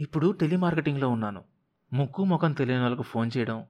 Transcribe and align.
ఇప్పుడు 0.00 0.32
టెలిమార్కెటింగ్లో 0.32 1.08
ఉన్నాను. 1.08 1.44
ముక్కు 1.92 2.24
ముఖం 2.24 2.52
తెలియని 2.52 2.82
వాళ్ళకు 2.82 3.02
ఫోన్ 3.02 3.30
చేయడం 3.36 3.66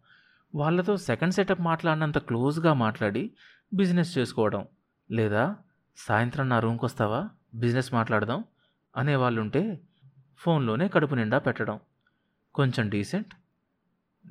వాళ్ళతో 0.54 0.96
సెకండ్ 0.96 1.34
సెటప్ 1.34 1.60
మాట్లాడినంత 1.60 2.18
క్లోజ్గా 2.18 2.72
మాట్లాడి 2.72 3.30
బిజినెస్ 3.74 4.18
చేసుకోవడం. 4.18 4.66
లేదా 5.10 5.56
సాయంత్రం 5.96 6.48
నా 6.48 6.60
రూమ్కి 6.60 6.84
వస్తావా? 6.84 7.28
బిజినెస్ 7.54 7.94
మాట్లాడదాం 7.94 8.44
అనేవాళ్ళుంటే 8.96 9.80
ఫోన్లోనే 10.38 10.88
కడుపు 10.88 11.14
నిండా 11.14 11.38
పెట్టడం. 11.38 11.80
కొంచెం 12.54 12.88
డీసెంట్. 12.88 13.34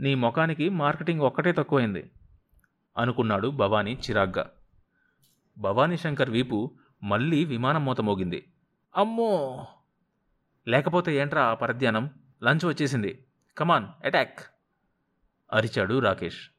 నీ 0.02 0.16
ముఖానికి 0.16 0.70
మార్కెటింగ్ 0.70 1.22
ఒక్కటే 1.22 1.52
తక్కువైంది 1.52 2.12
అనుకున్నాడు 2.98 3.48
భవానీ 3.48 3.94
చిరాగ్గా. 3.94 4.50
భవానీ 5.58 5.98
శంకర్ 5.98 6.30
వీపు 6.30 6.72
మళ్ళీ 7.04 7.46
విమానం 7.46 7.86
మూత 7.86 8.02
మోగింది. 8.02 8.46
అమ్మో! 8.96 9.66
లేకపోతే 10.68 11.16
ఏంట్రా 11.16 11.44
ఆ 11.44 11.54
పరధ్యానం? 11.54 12.10
లంచ్ 12.44 12.66
వచ్చేసింది. 12.66 13.26
కమాన్ 13.58 13.88
అటాక్ 14.06 14.40
అరిచాడు 15.54 16.00
రాకేష్. 16.00 16.50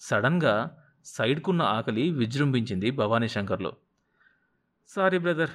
సడన్గా 0.00 0.76
సైడ్కున్న 1.04 1.62
ఆకలి 1.62 2.10
విజృంభించింది 2.10 2.90
భవానీ 2.90 3.28
శంకర్లో. 3.28 3.76
సారీ 4.88 5.18
బ్రదర్ 5.18 5.50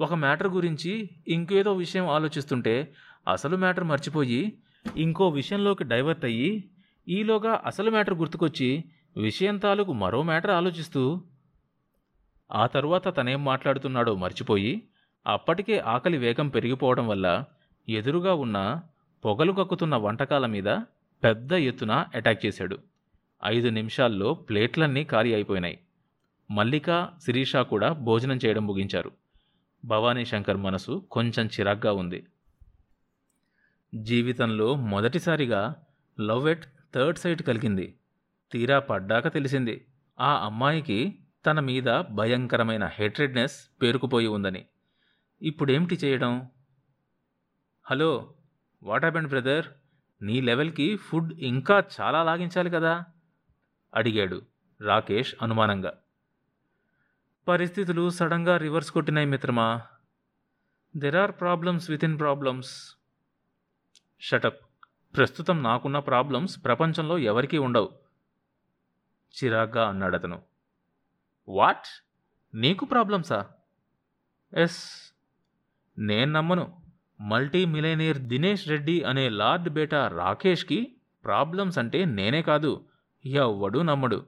ఒక 0.00 0.14
మ్యాటర్ 0.14 0.48
గురించి 0.48 1.10
ఇంకేదో 1.28 1.72
విషయం 1.74 2.08
ఆలోచిస్తుంటే 2.08 2.94
అసలు 3.28 3.56
మ్యాటర్ 3.56 3.84
మర్చిపోయి 3.84 4.58
ఇంకో 4.96 5.28
విషయంలోకి 5.28 5.84
డైవర్ట్ 5.84 6.24
అయ్యి 6.24 6.70
ఈలోగా 7.08 7.62
అసలు 7.66 7.90
మ్యాటర్ 7.90 8.14
గుర్తుకొచ్చి 8.14 8.84
విషయం 9.16 9.58
తాలూకు 9.58 9.92
మరో 9.92 10.22
మ్యాటర్ 10.22 10.50
ఆలోచిస్తూ 10.50 11.24
ఆ 12.52 12.66
తరువాత 12.66 13.16
తనేం 13.16 13.44
మాట్లాడుతున్నాడో 13.44 14.14
మర్చిపోయి 14.14 14.88
అప్పటికే 15.26 15.78
ఆకలి 15.78 16.18
వేగం 16.18 16.48
పెరిగిపోవడం 16.48 17.08
వల్ల 17.08 17.44
ఎదురుగా 17.88 18.34
ఉన్న 18.34 18.82
పొగలు 19.24 19.52
కక్కుతున్న 19.52 19.96
వంటకాల 19.96 20.46
మీద 20.46 20.64
పెద్ద 21.24 21.52
ఎత్తున 21.52 22.06
అటాక్ 22.14 22.46
చేశాడు. 22.46 22.78
ఐదు 23.44 23.68
నిమిషాల్లో 23.68 24.34
ప్లేట్లన్నీ 24.34 25.04
ఖాళీ 25.04 25.34
అయిపోయినాయి. 25.34 25.78
మల్లిక 26.50 27.08
శిరీష 27.24 27.56
కూడా 27.56 27.92
భోజనం 27.92 28.38
చేయడం 28.46 28.66
ముగించారు. 28.66 29.12
భవానీ 29.84 30.24
శంకర్ 30.24 30.56
మనసు 30.56 31.04
కొంచెం 31.10 31.46
చిరాగ్గా 31.46 31.92
ఉంది. 31.92 32.26
జీవితంలో 33.94 34.74
మొదటిసారిగా 34.74 35.76
లవ్ 36.20 36.48
ఎట్ 36.48 36.64
థర్డ్ 36.94 37.18
సైట్ 37.18 37.42
కలిగింది. 37.42 37.94
తీరా 38.52 38.78
పడ్డాక 38.78 39.34
తెలిసింది 39.34 39.84
ఆ 40.20 40.46
అమ్మాయికి 40.46 41.18
తన 41.46 41.60
మీద 41.60 42.02
భయంకరమైన 42.10 42.86
హెట్రెడ్నెస్ 42.86 43.82
పేరుకుపోయి 43.82 44.26
ఉందని. 44.26 44.64
ఇప్పుడేమిటి 45.42 45.94
చేయడం? 45.94 46.48
హలో 47.90 48.34
వాట్ 48.82 49.04
హ్యాపెండ్ 49.04 49.28
బ్రదర్ 49.28 49.66
నీ 50.22 50.40
లెవెల్కి 50.40 50.96
ఫుడ్ 50.96 51.32
ఇంకా 51.32 51.84
చాలా 52.00 52.22
లాగించాలి 52.22 52.70
కదా? 52.70 53.04
అడిగాడు 53.94 54.42
రాకేష్ 54.80 55.34
అనుమానంగా. 55.42 55.92
పరిస్థితులు 57.48 58.10
సడన్గా 58.10 58.56
రివర్స్ 58.56 58.90
కొట్టినాయి 58.90 59.26
మిత్రమా? 59.26 59.82
There 60.96 61.16
are 61.16 61.32
problems 61.32 61.90
with 61.90 62.04
in 62.04 62.18
problems 62.18 62.96
shut up 64.20 64.66
ప్రస్తుతం 65.16 65.62
నాకున్న 65.62 65.98
ప్రాబ్లమ్స్ 65.98 66.64
ప్రపంచంలో 66.64 67.18
ఎవరికీ 67.18 67.58
ఉండవు. 67.58 67.98
చిరాగ్గా 69.44 69.88
అన్నాడతను 69.88 70.42
వాట్ 71.48 72.04
నీకు 72.54 72.84
ప్రాబ్లమ్సా 72.84 73.46
ఎస్ 74.56 75.12
నేను 75.98 76.32
నమ్మను. 76.32 76.87
మల్టీ 77.20 77.64
మిలేనియర్ 77.64 78.18
దినేష్ 78.18 78.68
రెడ్డి 78.68 79.02
అనే 79.02 79.28
లార్డ్ 79.28 79.68
బేటా 79.68 80.08
రాకేష్కి 80.08 80.96
ప్రాబ్లమ్స్ 81.24 81.78
అంటే 81.78 82.04
నేనే 82.04 82.42
కాదు 82.42 82.84
ఎవ్వడూ 83.24 83.82
నమ్మడు. 83.82 84.26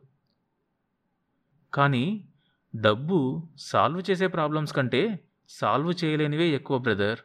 కానీ 1.75 2.29
డబ్బు 2.77 3.49
సాల్వ్ 3.57 4.03
చేసే 4.11 4.27
ప్రాబ్లమ్స్ 4.27 4.73
కంటే 4.73 5.21
సాల్వ్ 5.49 5.95
చేయలేనివే 6.05 6.49
ఎక్కువ 6.49 6.79
బ్రదర్. 6.79 7.19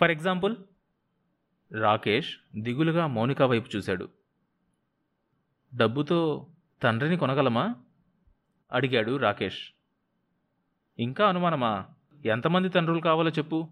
ఫర్ 0.00 0.10
ఎగ్జాంపుల్ 0.10 0.56
రాకేష్ 1.72 2.36
దిగులుగా 2.56 3.06
మౌనిక 3.06 3.42
వైపు 3.42 3.76
చూశాడు. 3.76 4.08
డబ్బుతో 5.76 6.46
తండ్రిని 6.82 7.16
కొనగలమా? 7.16 7.74
అడిగాడు 8.72 9.16
రాకేష్. 9.16 9.58
ఇంకా 10.98 11.28
అనుమానమా? 11.28 11.86
ఎంతమంది 12.26 12.68
తండ్రులు 12.68 13.00
కావాలో 13.00 13.30
చెప్పు. 13.30 13.68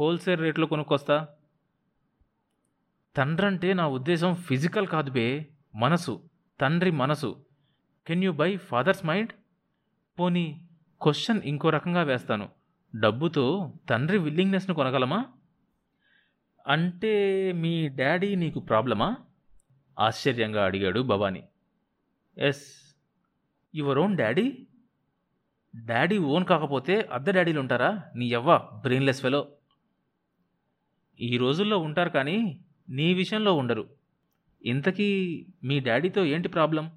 హోల్సేల్ 0.00 0.40
రేట్లో 0.40 0.66
కొనుక్కొస్తా? 0.66 1.28
తండ్రంటే 3.16 3.72
నా 3.72 3.88
ఉద్దేశం 3.88 4.34
ఫిజికల్ 4.34 4.86
కాదు 4.86 5.10
బే 5.10 5.48
మనసు 5.74 6.30
తండ్రి 6.60 6.90
మనసు. 6.90 7.44
Can 8.06 8.24
you 8.24 8.32
by 8.32 8.56
father's 8.56 9.06
mind 9.06 9.32
పోనీ 10.20 10.68
క్వశ్చన్ 11.02 11.42
ఇంకో 11.44 11.70
రకంగా 11.70 12.02
వేస్తాను. 12.02 12.48
డబ్బుతో 12.94 13.72
తండ్రి 13.88 14.18
విల్లింగ్నెస్ను 14.18 14.74
కొనగలమా? 14.74 15.24
అంటే 16.66 17.52
మీ 17.52 17.88
డాడీ 17.88 18.34
నీకు 18.34 18.60
ప్రాబ్లమా? 18.60 19.16
ఆశ్చర్యంగా 19.98 20.64
అడిగాడు 20.64 21.00
Bhavani. 21.00 21.48
Yes 22.38 22.96
your 23.74 23.98
own 23.98 24.16
daddy 24.16 24.66
daddy 25.76 26.18
own 26.18 26.44
కాకపోతే 26.44 27.08
అద్దె 27.12 27.32
డాడీలు 27.32 27.60
ఉంటారా 27.60 28.02
నీ 28.16 28.26
ఎవ్వ 28.26 28.56
బ్రెయిన్లెస్ 28.56 29.22
ఫెలో 29.22 29.52
ఈ 31.22 31.36
రోజుల్లో 31.36 31.78
ఉంటారు 31.78 32.10
కానీ 32.10 32.64
నీ 32.88 33.14
విషయంలో 33.14 33.54
ఉండరు. 33.54 33.88
ఇంతకీ 34.64 35.08
మీ 35.64 35.80
డాడీతో 35.80 36.24
ఏంటి 36.24 36.48
ప్రాబ్లం? 36.48 36.90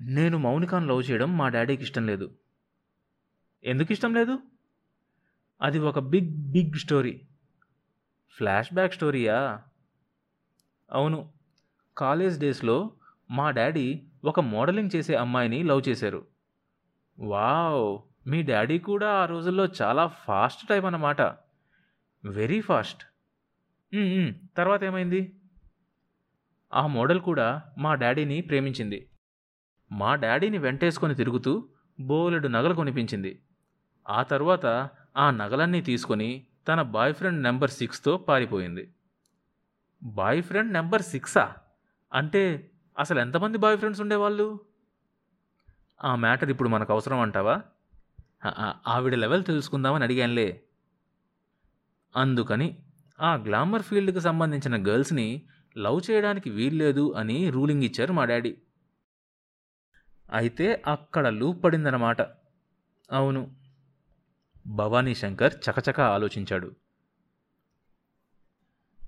నేను 0.00 0.38
మౌనికాను 0.38 0.86
లవ్ 0.86 1.10
చేయడం 1.10 1.38
మా 1.38 1.48
డాడీకి 1.48 1.82
ఇష్టం 1.82 2.06
లేదు. 2.06 2.34
ఎందుకు 3.64 3.92
ఇష్టం 3.92 4.14
లేదు? 4.14 4.38
అది 5.62 5.78
ఒక 5.78 5.98
big 5.98 6.52
big 6.52 6.78
story. 6.78 7.20
Flash 8.36 8.74
back 8.74 8.94
స్టోరీయా? 8.94 9.62
అవును. 10.90 11.32
కాలేజ్ 11.96 12.40
డేస్లో 12.40 12.90
మా 13.30 13.50
డాడీ 13.50 14.02
ఒక 14.24 14.40
మోడలింగ్ 14.40 14.90
చేసే 14.96 15.14
అమ్మాయిని 15.14 15.62
లవ్ 15.62 15.82
చేశారు. 15.88 16.26
వావ్! 17.18 17.98
మీ 18.28 18.42
డాడీ 18.42 18.78
కూడా 18.78 19.10
ఆ 19.12 19.26
రోజుల్లో 19.26 19.68
చాలా 19.82 20.06
ఫాస్ట్ 20.06 20.68
టైప్ 20.68 20.84
అన్నమాట. 20.84 21.22
Very 22.24 22.60
fast. 22.60 23.04
తర్వాత 24.56 24.84
ఏమైంది? 24.84 25.20
ఆ 26.74 26.86
మోడల్ 26.86 27.20
కూడా 27.20 27.62
మా 27.78 27.94
డాడీని 27.94 28.40
ప్రేమించింది. 28.40 29.08
మా 29.92 30.14
డాడీని 30.14 30.58
వెంటేసుకొని 30.58 31.14
తిరుగుతూ 31.14 31.68
బోలెడు 32.00 32.48
నగలు 32.48 32.74
కొనిపించింది. 32.74 33.42
ఆ 34.08 34.22
తర్వాత 34.22 34.66
ఆ 35.16 35.30
నగలన్నీ 35.30 35.80
తీసుకొని 35.80 36.46
తన 36.68 36.82
బాయ్ 36.82 37.14
ఫ్రెండ్ 37.14 37.42
నెంబర్ 37.42 37.70
సిక్స్తో 37.70 38.16
పారిపోయింది. 38.16 38.94
బాయ్ 40.02 40.42
ఫ్రెండ్ 40.42 40.72
నెంబర్ 40.72 41.02
సిక్సా? 41.02 41.56
అంటే 42.12 42.70
అసలు 42.98 43.20
ఎంతమంది 43.20 43.58
బాయ్ 43.58 43.78
ఫ్రెండ్స్ 43.78 44.00
ఉండేవాళ్ళు? 44.00 44.60
ఆ 46.04 46.14
మ్యాటర్ 46.14 46.50
ఇప్పుడు 46.50 46.68
మనకు 46.68 46.92
అవసరం 46.92 47.20
అంటావా? 47.20 47.62
ఆవిడ 48.86 49.14
లెవెల్ 49.14 49.44
తెలుసుకుందామని 49.44 50.04
అడిగానులే. 50.04 50.62
అందుకని 52.16 52.78
ఆ 53.20 53.34
గ్లామర్ 53.34 53.82
ఫీల్డ్కి 53.82 54.20
సంబంధించిన 54.20 54.88
గర్ల్స్ని 54.88 55.42
లవ్ 55.78 56.10
చేయడానికి 56.10 56.50
వీల్లేదు 56.50 57.12
అని 57.12 57.50
రూలింగ్ 57.50 57.82
ఇచ్చారు 57.82 58.12
మా 58.12 58.24
డాడీ. 58.24 58.56
అయితే 60.32 60.82
అక్కడ 60.86 61.28
లూప్ 61.28 61.64
పడిందన్నమాట. 61.64 62.22
అవును. 63.12 63.56
భవానీ 64.66 65.14
శంకర్ 65.14 65.54
చకచక 65.54 66.00
ఆలోచించాడు. 66.00 66.74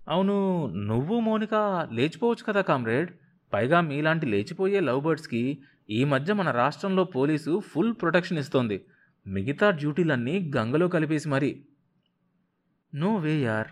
అవును 0.09 0.67
నువ్వు 0.67 1.21
మౌనిక 1.21 1.55
లేచిపోవచ్చు 1.93 2.45
కదా 2.45 2.61
కామ్రేడ్. 2.61 3.11
పైగా 3.53 3.81
మీలాంటి 3.81 4.27
లేచిపోయే 4.27 4.81
లవ్ 4.81 5.03
బర్డ్స్కి 5.03 5.62
ఈ 5.91 6.05
మధ్య 6.05 6.33
మన 6.33 6.50
రాష్ట్రంలో 6.50 7.05
పోలీసు 7.05 7.61
ఫుల్ 7.61 7.95
ప్రొటెక్షన్ 8.00 8.39
ఇస్తోంది. 8.39 8.87
మిగతా 9.27 9.71
డ్యూటీలన్నీ 9.71 10.53
గంగలో 10.57 10.89
కలిపేసి 10.89 11.29
మరి. 11.29 11.65
నో 12.94 13.17
వే 13.17 13.35
యార్. 13.38 13.69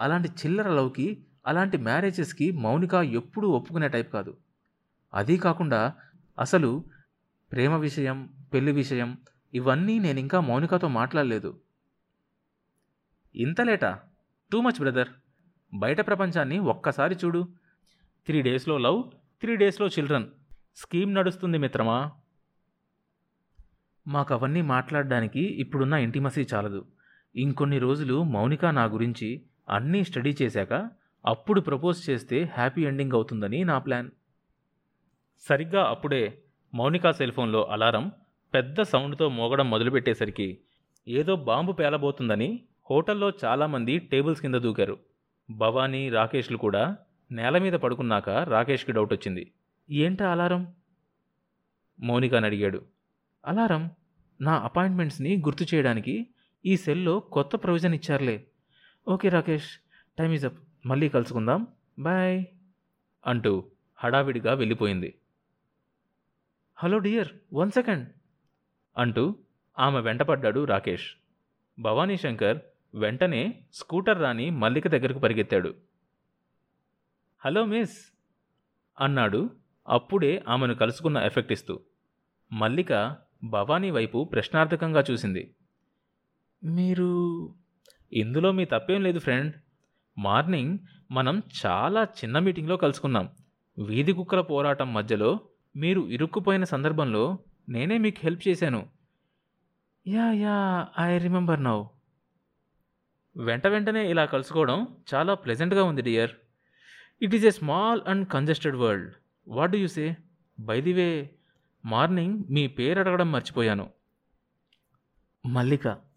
అలాంటి 0.00 0.28
చిల్లర 0.28 0.68
లవ్కి 0.68 1.26
అలాంటి 1.46 1.76
మ్యారేజెస్కి 1.76 2.50
మౌనిక 2.50 2.94
ఎప్పుడూ 2.94 3.48
ఒప్పుకునే 3.48 3.88
టైప్ 3.88 4.12
కాదు. 4.12 4.36
అదీ 5.14 5.36
కాకుండా 5.36 5.94
అసలు 6.38 6.84
ప్రేమ 7.52 7.76
విషయం 7.76 8.32
పెళ్ళి 8.54 8.72
విషయం 8.72 9.18
ఇవన్నీ 9.54 9.98
నేను 9.98 10.20
ఇంకా 10.20 10.40
మౌనికతో 10.40 10.88
మాట్లాడలేదు. 10.88 11.60
ఇంత 13.36 13.60
లేటా? 13.60 14.00
Too 14.52 14.60
much 14.60 14.78
brother. 14.78 15.08
బయట 15.74 16.06
ప్రపంచాన్ని 16.06 16.58
ఒక్కసారి 16.58 17.16
చూడు. 17.24 17.48
త్రీ 18.26 18.42
డేస్లో 18.42 18.78
లవ్ 18.78 19.02
త్రీ 19.40 19.56
డేస్లో 19.56 19.86
చిల్డ్రన్. 19.86 20.26
స్కీమ్ 20.76 21.14
నడుస్తుంది 21.14 21.58
మిత్రమా? 21.58 22.12
మాకు 24.08 24.34
అవన్నీ 24.34 24.62
మాట్లాడడానికి 24.62 25.40
ఇప్పుడున్న 25.40 25.94
ఇంటిమసీ 25.94 26.46
చాలదు. 26.54 26.86
ఇంకొన్ని 27.36 27.78
రోజులు 27.78 28.22
మౌనిక 28.22 28.66
నా 28.66 28.84
గురించి 28.84 29.42
అన్నీ 29.68 30.04
స్టడీ 30.04 30.36
చేశాక 30.42 30.90
అప్పుడు 31.26 31.60
ప్రపోజ్ 31.60 32.10
చేస్తే 32.10 32.42
హ్యాపీ 32.42 32.82
ఎండింగ్ 32.82 33.12
అవుతుందని 33.12 33.64
నా 33.64 33.78
ప్లాన్. 33.78 34.10
సరిగ్గా 35.40 35.84
అప్పుడే 35.84 36.42
మౌనిక 36.74 37.10
సెల్ఫోన్లో 37.10 37.64
అలారం 37.64 38.12
పెద్ద 38.54 38.82
సౌండ్తో 38.82 39.28
మోగడం 39.28 39.70
మొదలుపెట్టేసరికి 39.70 40.58
ఏదో 41.08 41.36
బాంబు 41.36 41.72
పేలబోతుందని 41.72 42.62
హోటల్లో 42.90 43.32
చాలామంది 43.44 43.98
టేబుల్స్ 43.98 44.40
కింద 44.40 44.54
దూకారు. 44.54 44.98
భవానీ 45.50 46.08
రాకేష్లు 46.08 46.56
కూడా 46.56 46.96
నేల 47.32 47.58
మీద 47.58 47.72
పడుకున్నాక 47.72 48.28
రాకేష్కి 48.28 48.92
డౌట్ 48.92 49.12
వచ్చింది. 49.12 49.52
ఏంటా 49.90 50.32
అలారం? 50.32 50.74
మౌనికాని 52.00 52.46
అడిగాడు. 52.46 52.82
అలారం 53.46 53.90
నా 54.40 54.52
అపాయింట్మెంట్స్ని 54.52 55.36
గుర్తు 55.36 55.74
చేయడానికి 55.74 56.31
ఈ 56.66 56.76
సెల్లో 56.76 57.20
కొత్త 57.20 57.56
provision 57.56 57.94
ఇచ్చారులే. 57.94 58.46
Okay 59.08 59.28
Rakesh 59.28 59.78
time 60.18 60.32
is 60.32 60.44
up. 60.44 60.58
మళ్ళీ 60.86 61.08
కలుసుకుందాం. 61.08 61.66
బాయ్. 61.98 62.44
అంటూ 63.26 63.70
హడావిడిగా 63.96 64.54
వెళ్ళిపోయింది. 64.54 65.18
Hello 66.76 66.98
dear 66.98 67.28
one 67.52 67.70
second. 67.70 68.08
అంటూ 68.98 69.36
ఆమె 69.78 70.00
వెంటపడ్డాడు 70.00 70.64
రాకేష్. 70.64 71.14
భవానీ 71.78 72.16
శంకర్ 72.16 72.58
వెంటనే 72.94 73.62
స్కూటర్ 73.72 74.22
రాని 74.22 74.50
మల్లిక 74.50 74.88
దగ్గరకు 74.88 75.18
పరిగెత్తాడు. 75.18 75.74
హలో 77.38 77.64
మిస్ 77.64 78.12
అన్నాడు 79.00 79.50
అప్పుడే 79.88 80.44
ఆమెను 80.48 80.74
కలుసుకున్న 80.74 81.18
ఎఫెక్ట్ 81.18 81.52
ఇస్తూ 81.52 81.80
మల్లిక 82.52 83.16
భవానీ 83.44 83.90
వైపు 83.90 84.24
ప్రశ్నార్థకంగా 84.24 85.04
చూసింది. 85.10 85.54
మీరు 86.64 87.54
ఇందులో 88.12 88.52
మీ 88.52 88.64
తప్పేం 88.64 89.02
లేదు 89.02 89.18
ఫ్రెండ్. 89.18 89.54
మార్నింగ్ 90.18 90.78
మనం 91.10 91.42
చాలా 91.66 92.02
చిన్న 92.02 92.38
మీటింగ్లో 92.38 92.76
కలుసుకున్నాం. 92.76 93.28
వీధి 93.86 94.12
కుక్కల 94.12 94.40
పోరాటం 94.40 94.94
మధ్యలో 94.94 95.40
మీరు 95.76 96.00
ఇరుక్కుపోయిన 96.00 96.64
సందర్భంలో 96.64 97.38
నేనే 97.68 97.98
మీకు 97.98 98.16
హెల్ప్ 98.20 98.48
చేశాను. 98.48 98.88
Yeah 100.08 100.32
yeah 100.32 100.88
I 101.00 101.18
remember 101.18 101.64
now. 101.64 101.84
వెంట 103.36 103.66
వెంటనే 103.66 104.10
ఇలా 104.10 104.24
కలుసుకోవడం 104.24 104.96
చాలా 105.14 105.34
ప్లెజెంట్గా 105.34 105.84
ఉంది 105.84 106.02
dear. 106.02 106.30
It 107.22 107.34
is 107.34 107.44
a 107.44 107.50
small 107.50 108.00
and 108.08 108.28
congested 108.28 108.76
world. 108.76 109.14
What 109.48 109.70
do 109.70 109.78
you 109.78 109.88
say? 109.88 110.16
By 110.60 110.80
the 110.80 110.92
way 110.92 111.30
morning 111.84 112.44
మీ 112.50 112.66
పేరు 112.66 112.98
అడగడం 112.98 113.32
మర్చిపోయాను. 113.32 113.90
Mallika 115.46 116.11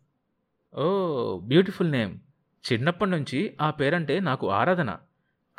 oh 0.78 1.40
beautiful 1.40 1.92
name. 1.92 2.20
చిన్నప్పటి 2.74 3.12
నుంచి 3.12 3.58
ఆ 3.62 3.72
పేరంటే 3.72 4.20
నాకు 4.20 4.50
ఆరాధన. 4.50 4.98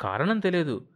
కారణం 0.01 0.39
తెలియదు. 0.39 0.87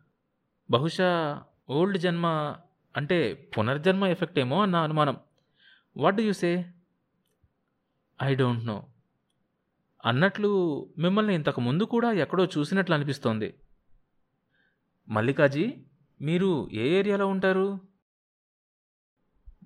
బహుశా 0.72 1.42
ఓల్డ్ 1.70 1.98
జన్మ 1.98 2.56
అంటే 2.98 3.34
పునర్జన్మ 3.34 4.06
ఎఫెక్ట్ 4.06 4.40
ఏమో 4.40 4.62
అన్న 4.62 4.76
అనుమానం. 4.76 5.18
What 5.98 6.16
do 6.16 6.22
you 6.22 6.34
say 6.34 6.74
I 8.24 8.36
don't 8.36 8.66
know 8.66 8.88
అన్నట్లు 10.06 10.50
మిమ్మల్ని 10.98 11.36
ఇంతకు 11.36 11.62
ముందు 11.62 11.84
కూడా 11.84 12.12
ఎక్కడో 12.12 12.46
చూసినట్లు 12.46 12.96
అనిపిస్తోంది. 12.96 13.54
మల్లికాజీ 15.10 15.74
మీరు 16.22 16.70
ఏ 16.74 17.00
ఏరియాలో 17.00 17.28
ఉంటారు? 17.28 17.80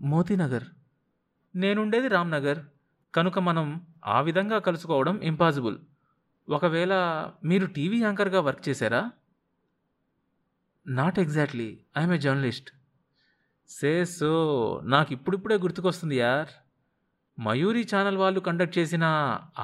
మోతీనగర్. 0.02 0.64
నేనుండేది 1.56 2.08
రామ్నగర్. 2.08 2.60
కనుక 3.16 3.40
మనం 3.40 3.68
ఆ 4.06 4.22
విధంగా 4.22 4.60
కలుసుకోవడం 4.60 5.16
ఇంపాసిబుల్ 5.24 5.78
ఒకవేళ 6.48 6.94
మీరు 7.44 7.66
టీవీ 7.66 7.98
యాంకర్గా 8.02 8.40
వర్క్ 8.40 8.70
చేశారా? 8.70 9.02
Not 10.88 11.20
exactly 11.20 11.70
I'm 11.98 12.14
a 12.14 12.18
journalist 12.18 12.70
say 13.70 13.92
so 14.06 14.32
నాకు 14.84 15.14
ఇప్పుడిప్పుడే 15.14 15.56
గుర్తుకొస్తుంది 15.56 16.18
యార్. 16.18 16.52
మయూరి 17.38 17.84
ఛానల్ 17.94 18.18
వాళ్ళు 18.18 18.40
కండక్ట్ 18.40 18.78
చేసిన 18.78 19.06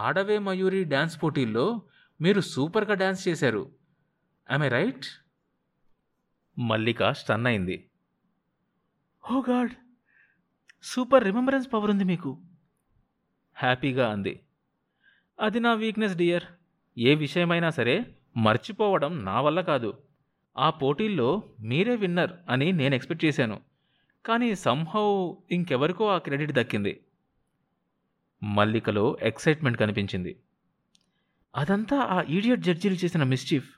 ఆడవే 0.06 0.38
మయూరి 0.40 0.84
డ్యాన్స్ 0.84 1.24
పోటీల్లో 1.24 1.66
మీరు 2.20 2.42
సూపర్గా 2.54 2.94
డ్యాన్స్ 2.94 3.28
చేశారు. 3.28 3.64
ఐ 4.50 4.70
రైట్ 4.70 5.06
మల్లిక 6.58 7.12
స్టన్ 7.12 7.48
అయింది 7.48 7.78
oh 9.24 9.42
God! 9.42 9.74
Super 10.84 11.24
remembrance 11.24 11.74
power 11.74 11.92
ఉంది 11.92 12.04
మీకు. 12.04 12.32
హ్యాపీగా 13.56 14.12
అంది. 14.12 14.40
అది 15.40 15.60
నా 15.60 15.74
వీక్నెస్ 15.74 16.16
డియర్. 16.16 16.44
ఏ 16.98 17.16
విషయమైనా 17.16 17.70
సరే 17.70 18.06
మర్చిపోవడం 18.38 19.26
నా 19.26 19.42
వల్ల 19.42 19.62
కాదు. 19.62 19.98
ఆ 20.58 20.70
పోటీల్లో 20.70 21.44
మీరే 21.60 21.96
విన్నర్ 21.96 22.32
అని 22.50 22.72
నేను 22.72 22.96
ఎక్స్పెక్ట్ 22.96 23.26
చేశాను. 23.26 23.62
కానీ 24.26 24.56
సంహౌ 24.56 25.34
ఇంకెవరికో 25.52 26.08
ఆ 26.08 26.18
క్రెడిట్ 26.18 26.52
దక్కింది. 26.52 27.04
మల్లికలో 28.44 29.18
ఎక్సైట్మెంట్ 29.22 29.78
కనిపించింది. 29.78 30.40
అదంతా 31.56 31.98
ఆ 31.98 32.22
ఈడియట్ 32.22 32.62
జడ్జీలు 32.62 32.94
చేసిన 32.94 33.24
మిస్చీఫ్. 33.24 33.70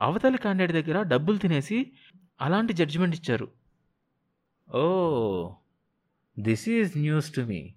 అవతలి 0.00 0.38
క్యాండిడేట్ 0.38 0.86
దగ్గర 0.86 1.02
డబ్బులు 1.02 1.38
తినేసి 1.38 1.92
అలాంటి 2.40 2.72
జడ్జిమెంట్ 2.72 3.16
ఇచ్చారు. 3.16 3.50
ఓ 4.74 5.54
this 6.38 6.68
is 6.68 6.98
news 6.98 7.34
to 7.34 7.40
me. 7.40 7.74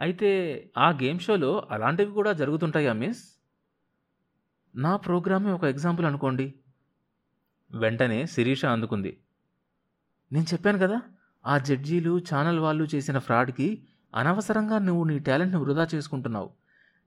అయితే 0.00 0.30
ఆ 0.78 0.90
గేమ్ 0.90 1.20
షోలో 1.20 1.68
అలాంటివి 1.70 2.12
కూడా 2.12 2.32
జరుగుతుంటాయా 2.32 2.92
మిస్? 2.92 3.22
నా 4.76 4.96
ప్రోగ్రామే 4.96 5.52
ఒక 5.52 5.64
ఎగ్జాంపుల్ 5.64 6.06
అనుకోండి. 6.06 6.54
వెంటనే 7.72 8.26
శిరీష 8.26 8.64
అందుకుంది. 8.64 9.20
నేను 10.32 10.44
చెప్పాను 10.44 10.78
కదా 10.78 11.02
ఆ 11.46 11.58
జడ్జీలు 11.58 12.18
ఛానల్ 12.18 12.58
వాళ్ళు 12.58 12.86
చేసిన 12.94 13.18
ఫ్రాడ్కి 13.18 13.86
అనవసరంగా 14.14 14.78
నువ్వు 14.78 15.04
నీ 15.04 15.18
టాలెంట్ని 15.18 15.60
వృధా 15.60 15.88
చేసుకుంటున్నావు. 15.94 16.50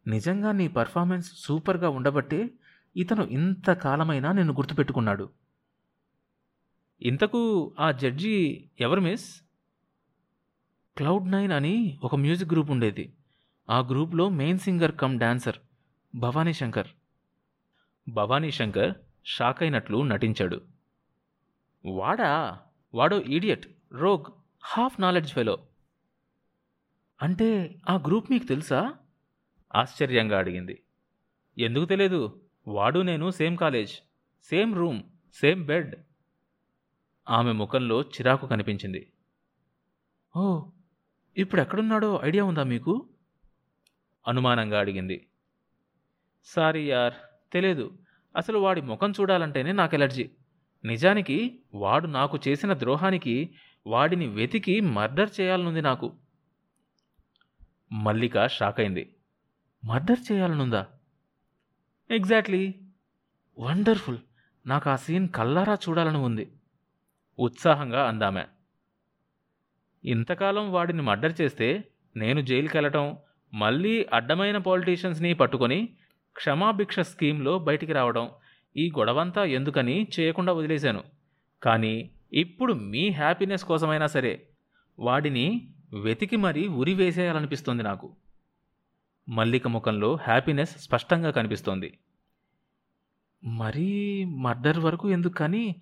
నిజంగా 0.08 0.52
నీ 0.52 0.68
పర్ఫార్మెన్స్ 0.68 1.32
సూపర్గా 1.38 1.90
ఉండబట్టే 1.90 2.50
ఇతను 2.96 3.24
ఇంతకాలమైనా 3.24 4.32
నిన్ను 4.32 4.54
గుర్తుపెట్టుకున్నాడు. 4.54 5.30
ఇంతకు 7.02 7.74
ఆ 7.80 7.92
జడ్జి 7.92 8.70
ఎవరు 8.80 9.02
మిస్? 9.02 9.42
క్లౌడ్ 10.98 11.32
నైన్ 11.32 11.52
అని 11.52 12.00
ఒక 12.04 12.16
మ్యూజిక్ 12.16 12.54
గ్రూప్ 12.54 12.72
ఉండేది. 12.72 13.14
ఆ 13.70 13.80
గ్రూప్లో 13.80 14.30
main 14.30 14.60
singer 14.60 14.96
cum 14.96 15.20
dancer 15.20 15.58
Bhavani 16.16 16.54
Shankar. 16.54 16.88
Bhavani 18.10 18.52
Shankar 18.52 18.94
shock 19.26 19.64
అయినట్లు 19.64 20.04
నటించాడు. 20.04 20.62
వాడా? 21.86 22.60
వాడో 22.94 23.22
idiot 23.22 23.68
rogue 23.92 24.24
half 24.64 25.02
knowledge 25.02 25.34
fellow. 25.34 25.68
అంటే 27.22 27.80
ఆ 27.90 27.96
గ్రూప్ 27.96 28.32
మీకు 28.32 28.46
తెలుసా? 28.46 28.94
ఆశ్చర్యంగా 29.76 30.38
అడిగింది. 30.38 30.84
ఎందుకు 31.58 31.86
తెలియదు 31.86 32.42
వాడు 32.68 33.00
నేను 33.00 33.32
same 33.32 33.58
college 33.58 33.92
same 34.44 34.76
room 34.76 35.04
same 35.34 35.66
bed. 35.66 35.96
ఆమె 37.30 37.52
ముఖంలో 37.52 38.02
చిరాకు 38.02 38.48
కనిపించింది. 38.48 39.12
ఓ 40.36 40.62
ఇప్పుడు 41.38 41.62
ఎక్కడున్నాడో 41.62 42.22
ఐడియా 42.24 42.44
ఉందా 42.44 42.64
మీకు? 42.64 43.10
అనుమానంగా 44.28 44.80
అడిగింది. 44.80 45.28
సారీ 46.44 46.90
యార్ 46.90 47.14
తెలియదు 47.54 47.98
అసలు 48.38 48.60
వాడి 48.60 48.82
ముఖం 48.82 49.12
చూడాలంటేనే 49.12 49.72
నాకు 49.72 49.96
ఎలర్జీ. 49.96 50.30
నిజానికి 50.86 51.64
వాడు 51.74 52.08
నాకు 52.08 52.40
చేసిన 52.48 52.74
ద్రోహానికి 52.74 53.56
వాడిని 53.88 54.28
వెతికి 54.28 54.80
మర్డర్ 54.80 55.30
చేయాలనుంది 55.42 55.82
నాకు. 55.82 56.14
మల్లిక 57.92 58.48
షాక్ 58.48 58.80
అయింది. 58.80 59.16
మర్డర్ 59.86 60.32
చేయాలనుందా? 60.32 60.88
ఎగ్జాక్ట్లీ. 62.12 62.76
వండర్ఫుల్. 63.60 64.18
నాకు 64.66 64.90
ఆ 64.90 64.96
సీన్ 64.96 65.30
కల్లారా 65.30 65.74
చూడాలని 65.74 66.18
ఉంది. 66.18 66.54
ఉత్సాహంగా 67.40 68.08
అందామె. 68.08 68.44
ఇంతకాలం 70.06 70.72
వాడిని 70.72 71.02
మర్డర్ 71.02 71.42
చేస్తే 71.42 71.84
నేను 72.16 72.42
జైలుకెళ్ళటం 72.42 73.18
మళ్ళీ 73.54 74.06
అడ్డమైన 74.14 74.58
పాలిటీషియన్స్ని 74.58 75.34
పట్టుకొని 75.34 75.90
క్షమాభిక్ష 76.36 77.00
స్కీమ్లో 77.00 77.60
బయటికి 77.60 77.94
రావడం 77.94 78.30
ఈ 78.78 78.92
గొడవంతా 78.92 79.46
ఎందుకని 79.46 80.08
చేయకుండా 80.20 80.54
వదిలేశాను. 80.54 81.04
కానీ 81.64 82.12
ఇప్పుడు 82.34 82.74
మీ 82.74 83.10
హ్యాపీనెస్ 83.10 83.64
కోసమైనా 83.64 84.08
సరే 84.08 84.48
వాడిని 85.00 85.70
వెతికి 86.02 86.36
మరీ 86.36 86.68
ఉరి 86.68 86.94
వేసేయాలనిపిస్తుంది 86.94 87.84
నాకు. 87.84 88.16
మల్లిక 89.30 89.68
ముఖంలో 89.68 90.18
హ్యాపీనెస్ 90.24 90.78
స్పష్టంగా 90.78 91.32
కనిపిస్తోంది. 91.32 91.98
మరీ 93.44 94.24
మర్డర్ 94.24 94.80
వరకు 94.80 95.10
ఎందుకు 95.10 95.34
కానీ 95.34 95.76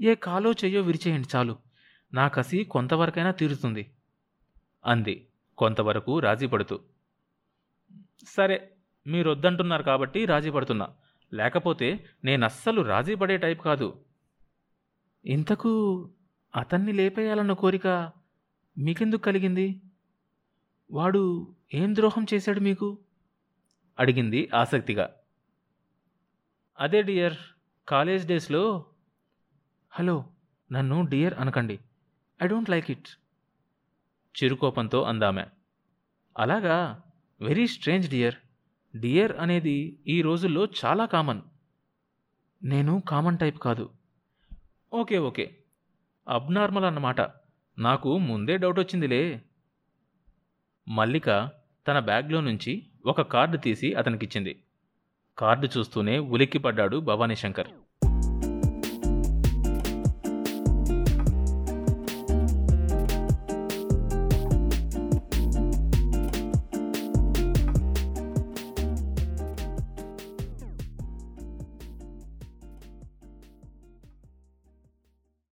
ఏ 0.00 0.14
కాలో 0.14 0.52
చెయ్యో 0.52 0.80
విరిచేయండి 0.80 1.28
చాలు. 1.36 1.67
నా 2.14 2.28
కసి 2.28 2.64
కొంతవరకైనా 2.64 3.30
తీరుతుంది 3.30 3.90
అంది. 4.84 5.28
కొంతవరకు 5.58 6.18
రాజీ 6.18 6.46
పడుతూ 6.46 6.80
సరే 8.28 8.72
మీరు 9.06 9.30
వద్దంటున్నారు 9.30 9.82
కాబట్టి 9.82 10.24
రాజీ 10.24 10.50
పడుతున్నా 10.50 10.88
లేకపోతే 11.32 12.06
నేను 12.24 12.44
అస్సలు 12.44 12.82
రాజీ 12.82 13.14
పడే 13.14 13.36
టైప్ 13.36 13.62
కాదు. 13.62 14.04
ఇంతకు 15.24 15.70
అతన్ని 16.56 16.92
లేపేయాలన్న 16.92 17.52
కోరిక 17.52 17.86
మీకెందుకు 18.78 19.20
కలిగింది? 19.20 19.80
వాడు 20.90 21.54
ఏం 21.74 21.94
ద్రోహం 21.94 22.26
చేశాడు 22.34 22.60
మీకు? 22.60 22.98
అడిగింది 23.98 24.50
ఆసక్తిగా. 24.54 25.14
అదే 26.80 27.02
డియర్ 27.02 27.36
కాలేజ్ 27.88 28.26
డేస్లో 28.26 28.86
హలో 29.90 30.24
నన్ను 30.72 31.06
డియర్ 31.06 31.34
అనకండి. 31.34 31.78
ఐ 32.42 32.46
డోంట్ 32.46 32.70
లైక్ 32.70 32.90
ఇట్ 32.90 33.08
చిరుకోపంతో 34.42 35.02
అందామె. 35.02 35.44
అలాగా? 36.38 37.02
వెరీ 37.40 37.66
స్ట్రేంజ్ 37.66 38.10
డియర్ 38.10 38.34
డియర్ 38.98 39.32
అనేది 39.32 39.98
ఈ 40.06 40.22
రోజుల్లో 40.22 40.68
చాలా 40.84 41.04
కామన్ 41.04 41.42
నేను 42.64 43.02
కామన్ 43.08 43.38
టైప్ 43.38 43.58
కాదు. 43.58 43.90
Okay 44.92 45.18
okay. 45.18 45.56
అబ్నార్మల్ 46.28 46.84
అన్నమాట. 46.84 47.20
నాకు 47.78 48.18
ముందే 48.18 48.56
డౌట్ 48.56 48.78
వచ్చిందిలే. 48.78 49.42
మల్లిక 50.88 51.50
తన 51.86 51.98
బ్యాగ్లో 51.98 52.40
నుంచి 52.40 52.86
ఒక 53.06 53.22
కార్డు 53.22 53.56
తీసి 53.56 53.94
అతనికిచ్చింది. 53.94 54.62
కార్డు 55.38 55.68
చూస్తూనే 55.78 56.18
ఉలిక్కిపడ్డాడు 56.18 56.96
భవానీశంకర్. 56.96 57.68